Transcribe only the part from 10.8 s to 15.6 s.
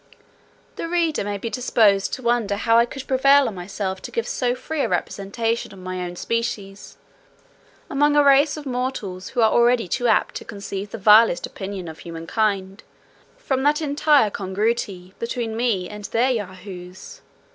the vilest opinion of humankind, from that entire congruity between